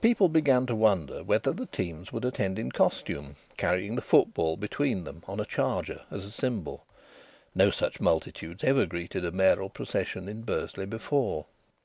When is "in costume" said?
2.60-3.34